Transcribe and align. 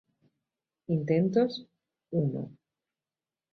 Intentos: 0.95 1.67
uno. 2.09 2.41